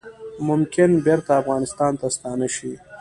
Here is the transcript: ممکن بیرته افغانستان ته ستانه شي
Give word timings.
ممکن 0.47 0.91
بیرته 1.05 1.33
افغانستان 1.41 1.91
ته 1.99 2.07
ستانه 2.15 2.47
شي 2.55 2.71